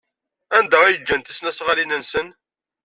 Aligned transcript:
Anda 0.57 0.77
ay 0.83 0.97
ǧǧan 0.99 1.21
tisnasɣalin-nsen? 1.21 2.27